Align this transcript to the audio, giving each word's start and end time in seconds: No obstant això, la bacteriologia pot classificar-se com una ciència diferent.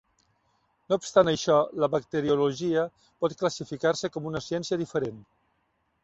No 0.91 0.95
obstant 0.99 1.27
això, 1.31 1.57
la 1.83 1.89
bacteriologia 1.95 2.85
pot 3.25 3.35
classificar-se 3.41 4.11
com 4.15 4.31
una 4.31 4.41
ciència 4.47 4.79
diferent. 4.83 5.21